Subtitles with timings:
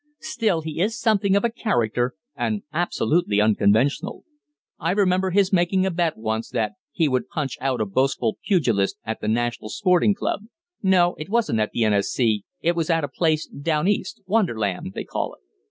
[0.21, 4.25] Still, he is something of a 'character,' and absolutely unconventional.
[4.79, 8.97] I remember his making a bet, once, that he would punch out a boastful pugilist
[9.03, 10.45] at the National Sporting Club
[10.81, 15.03] no, it wasn't at the N.S.C., it was at a place down East 'Wonderland,' they
[15.03, 15.41] call it."